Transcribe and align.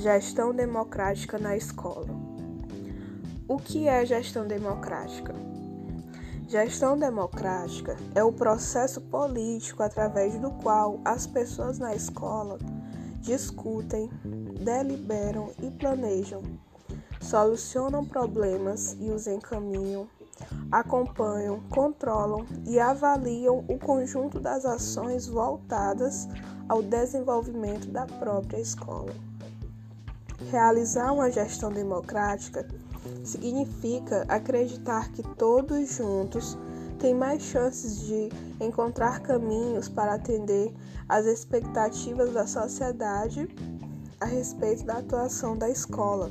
Gestão 0.00 0.54
democrática 0.54 1.38
na 1.38 1.54
escola. 1.54 2.08
O 3.46 3.58
que 3.58 3.86
é 3.86 4.02
gestão 4.06 4.46
democrática? 4.46 5.34
Gestão 6.48 6.98
democrática 6.98 7.98
é 8.14 8.24
o 8.24 8.32
processo 8.32 9.02
político 9.02 9.82
através 9.82 10.38
do 10.38 10.52
qual 10.52 10.98
as 11.04 11.26
pessoas 11.26 11.78
na 11.78 11.94
escola 11.94 12.56
discutem, 13.20 14.08
deliberam 14.64 15.50
e 15.62 15.70
planejam, 15.70 16.44
solucionam 17.20 18.02
problemas 18.02 18.96
e 18.98 19.10
os 19.10 19.26
encaminham, 19.26 20.08
acompanham, 20.72 21.60
controlam 21.68 22.46
e 22.66 22.80
avaliam 22.80 23.66
o 23.68 23.78
conjunto 23.78 24.40
das 24.40 24.64
ações 24.64 25.26
voltadas 25.26 26.26
ao 26.70 26.82
desenvolvimento 26.82 27.86
da 27.88 28.06
própria 28.06 28.58
escola. 28.58 29.29
Realizar 30.48 31.12
uma 31.12 31.30
gestão 31.30 31.70
democrática 31.70 32.66
significa 33.24 34.24
acreditar 34.28 35.12
que 35.12 35.22
todos 35.36 35.96
juntos 35.96 36.56
têm 36.98 37.14
mais 37.14 37.42
chances 37.42 38.00
de 38.06 38.28
encontrar 38.60 39.20
caminhos 39.20 39.88
para 39.88 40.14
atender 40.14 40.72
às 41.08 41.26
expectativas 41.26 42.32
da 42.32 42.46
sociedade 42.46 43.48
a 44.20 44.24
respeito 44.24 44.84
da 44.84 44.98
atuação 44.98 45.56
da 45.56 45.68
escola. 45.68 46.30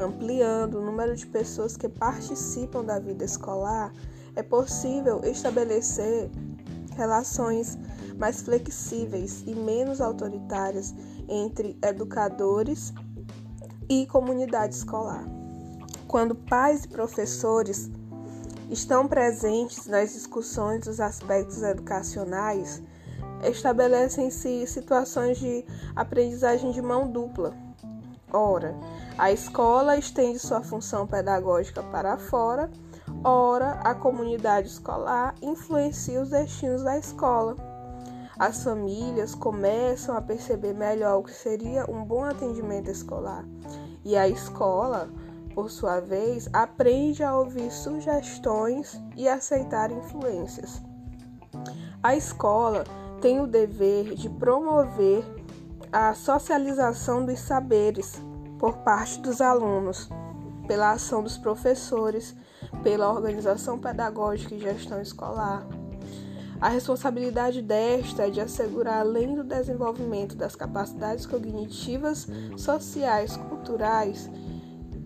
Ampliando 0.00 0.78
o 0.78 0.84
número 0.84 1.14
de 1.14 1.26
pessoas 1.26 1.76
que 1.76 1.88
participam 1.88 2.84
da 2.84 2.98
vida 2.98 3.24
escolar, 3.24 3.92
é 4.34 4.42
possível 4.42 5.20
estabelecer 5.24 6.30
relações 6.94 7.78
mais 8.18 8.40
flexíveis 8.40 9.42
e 9.46 9.54
menos 9.54 10.00
autoritárias 10.00 10.94
entre 11.28 11.78
educadores 11.82 12.92
e 13.88 14.06
comunidade 14.06 14.74
escolar. 14.74 15.24
Quando 16.06 16.34
pais 16.34 16.84
e 16.84 16.88
professores 16.88 17.90
estão 18.70 19.06
presentes 19.06 19.86
nas 19.86 20.12
discussões 20.12 20.84
dos 20.84 21.00
aspectos 21.00 21.62
educacionais, 21.62 22.82
estabelecem-se 23.42 24.66
situações 24.66 25.38
de 25.38 25.64
aprendizagem 25.94 26.70
de 26.70 26.80
mão 26.80 27.10
dupla. 27.10 27.54
Ora, 28.32 28.74
a 29.16 29.30
escola 29.30 29.96
estende 29.96 30.38
sua 30.38 30.62
função 30.62 31.06
pedagógica 31.06 31.82
para 31.82 32.16
fora, 32.16 32.70
ora, 33.24 33.80
a 33.82 33.94
comunidade 33.94 34.68
escolar 34.68 35.34
influencia 35.42 36.20
os 36.20 36.30
destinos 36.30 36.82
da 36.82 36.98
escola 36.98 37.56
as 38.38 38.64
famílias 38.64 39.34
começam 39.34 40.16
a 40.16 40.22
perceber 40.22 40.74
melhor 40.74 41.18
o 41.18 41.22
que 41.22 41.32
seria 41.32 41.88
um 41.88 42.04
bom 42.04 42.24
atendimento 42.24 42.90
escolar. 42.90 43.44
E 44.04 44.16
a 44.16 44.28
escola, 44.28 45.08
por 45.54 45.70
sua 45.70 46.00
vez, 46.00 46.48
aprende 46.52 47.22
a 47.22 47.36
ouvir 47.36 47.70
sugestões 47.70 49.00
e 49.16 49.28
aceitar 49.28 49.92
influências. 49.92 50.82
A 52.02 52.16
escola 52.16 52.84
tem 53.20 53.40
o 53.40 53.46
dever 53.46 54.14
de 54.14 54.28
promover 54.28 55.24
a 55.92 56.12
socialização 56.12 57.24
dos 57.24 57.38
saberes 57.38 58.20
por 58.58 58.78
parte 58.78 59.20
dos 59.20 59.40
alunos, 59.40 60.10
pela 60.66 60.90
ação 60.90 61.22
dos 61.22 61.38
professores, 61.38 62.34
pela 62.82 63.10
organização 63.10 63.78
pedagógica 63.78 64.54
e 64.54 64.60
gestão 64.60 65.00
escolar, 65.00 65.66
a 66.60 66.68
responsabilidade 66.68 67.60
desta 67.60 68.26
é 68.26 68.30
de 68.30 68.40
assegurar, 68.40 69.00
além 69.00 69.34
do 69.34 69.44
desenvolvimento 69.44 70.34
das 70.34 70.56
capacidades 70.56 71.26
cognitivas, 71.26 72.26
sociais, 72.56 73.36
culturais, 73.36 74.30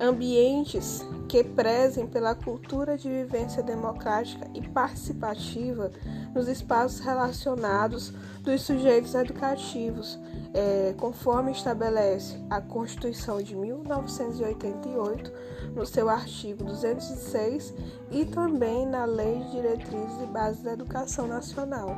ambientes 0.00 1.04
que 1.28 1.44
prezem 1.44 2.06
pela 2.06 2.34
cultura 2.34 2.96
de 2.96 3.08
vivência 3.08 3.62
democrática 3.62 4.48
e 4.54 4.66
participativa 4.66 5.92
nos 6.34 6.48
espaços 6.48 7.00
relacionados 7.00 8.12
dos 8.40 8.62
sujeitos 8.62 9.14
educativos, 9.14 10.18
é, 10.54 10.94
conforme 10.98 11.52
estabelece 11.52 12.36
a 12.48 12.60
Constituição 12.60 13.42
de 13.42 13.54
1988, 13.54 15.30
no 15.74 15.86
seu 15.86 16.08
artigo 16.08 16.64
206, 16.64 17.74
e 18.10 18.24
também 18.24 18.86
na 18.86 19.04
Lei 19.04 19.38
de 19.38 19.50
Diretrizes 19.52 20.22
e 20.22 20.26
Bases 20.26 20.62
da 20.62 20.72
Educação 20.72 21.28
Nacional. 21.28 21.94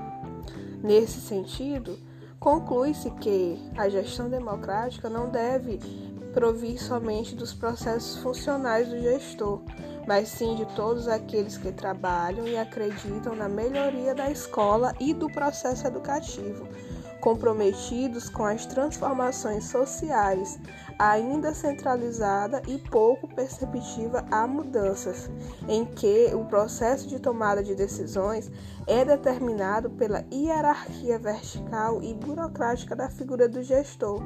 Nesse 0.82 1.20
sentido, 1.20 1.96
conclui-se 2.40 3.10
que 3.12 3.56
a 3.78 3.88
gestão 3.88 4.28
democrática 4.28 5.08
não 5.08 5.30
deve 5.30 5.78
provir 6.32 6.78
somente 6.78 7.34
dos 7.34 7.53
processos 7.53 8.19
funcionais 8.22 8.88
do 8.88 9.00
gestor, 9.00 9.62
mas 10.06 10.28
sim 10.28 10.56
de 10.56 10.66
todos 10.75 11.06
aqueles 11.06 11.56
que 11.56 11.70
trabalham 11.70 12.47
e 12.47 12.56
acreditam 12.56 13.37
na 13.37 13.48
melhoria 13.48 14.15
da 14.15 14.31
escola 14.31 14.94
e 14.98 15.15
do 15.15 15.28
processo 15.28 15.87
educativo, 15.87 16.66
comprometidos 17.22 18.28
com 18.28 18.44
as 18.44 18.66
transformações 18.66 19.66
sociais, 19.66 20.58
ainda 20.98 21.54
centralizada 21.54 22.60
e 22.66 22.78
pouco 22.78 23.28
perceptiva 23.28 24.26
a 24.28 24.44
mudanças, 24.44 25.30
em 25.68 25.84
que 25.84 26.32
o 26.34 26.44
processo 26.44 27.06
de 27.06 27.20
tomada 27.20 27.62
de 27.62 27.76
decisões 27.76 28.50
é 28.88 29.04
determinado 29.04 29.88
pela 29.90 30.24
hierarquia 30.32 31.16
vertical 31.16 32.02
e 32.02 32.12
burocrática 32.12 32.96
da 32.96 33.08
figura 33.08 33.48
do 33.48 33.62
gestor. 33.62 34.20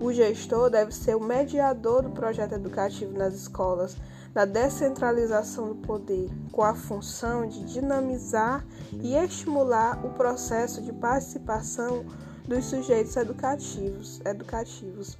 O 0.00 0.10
gestor 0.10 0.70
deve 0.70 0.94
ser 0.94 1.14
o 1.16 1.20
mediador 1.20 2.02
do 2.02 2.10
projeto 2.10 2.54
educativo 2.54 3.18
nas 3.18 3.34
escolas, 3.34 3.98
da 4.32 4.46
descentralização 4.46 5.68
do 5.68 5.74
poder, 5.74 6.30
com 6.50 6.62
a 6.62 6.74
função 6.74 7.46
de 7.46 7.64
dinamizar 7.64 8.64
e 8.92 9.14
estimular 9.14 10.02
o 10.06 10.10
processo 10.10 10.80
de 10.80 10.92
participação 10.92 12.06
dos 12.50 12.64
sujeitos 12.64 13.16
educativos. 13.16 14.20
educativos. 14.24 15.16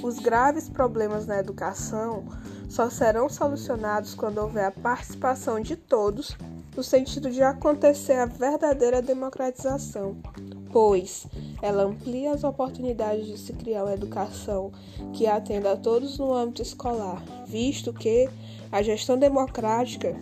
Os 0.00 0.20
graves 0.20 0.68
problemas 0.68 1.26
na 1.26 1.38
educação 1.40 2.24
só 2.68 2.88
serão 2.88 3.28
solucionados 3.28 4.14
quando 4.14 4.38
houver 4.38 4.66
a 4.66 4.70
participação 4.70 5.58
de 5.58 5.74
todos, 5.74 6.36
no 6.76 6.84
sentido 6.84 7.30
de 7.32 7.42
acontecer 7.42 8.12
a 8.12 8.26
verdadeira 8.26 9.02
democratização, 9.02 10.16
pois 10.70 11.26
ela 11.60 11.82
amplia 11.82 12.32
as 12.32 12.44
oportunidades 12.44 13.26
de 13.26 13.38
se 13.38 13.52
criar 13.52 13.82
uma 13.82 13.94
educação 13.94 14.70
que 15.14 15.26
atenda 15.26 15.72
a 15.72 15.76
todos 15.76 16.16
no 16.16 16.32
âmbito 16.32 16.62
escolar, 16.62 17.20
visto 17.44 17.92
que 17.92 18.28
a 18.70 18.82
gestão 18.82 19.18
democrática 19.18 20.14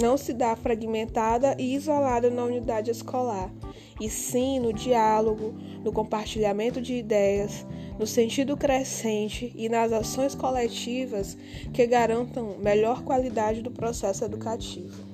não 0.00 0.16
se 0.16 0.32
dá 0.32 0.54
fragmentada 0.54 1.56
e 1.58 1.74
isolada 1.74 2.30
na 2.30 2.44
unidade 2.44 2.90
escolar, 2.90 3.50
e 4.00 4.10
sim 4.10 4.60
no 4.60 4.72
diálogo, 4.72 5.54
no 5.82 5.92
compartilhamento 5.92 6.80
de 6.80 6.94
ideias, 6.94 7.66
no 7.98 8.06
sentido 8.06 8.56
crescente 8.56 9.52
e 9.54 9.68
nas 9.68 9.92
ações 9.92 10.34
coletivas 10.34 11.36
que 11.72 11.86
garantam 11.86 12.58
melhor 12.58 13.02
qualidade 13.02 13.62
do 13.62 13.70
processo 13.70 14.24
educativo. 14.24 15.05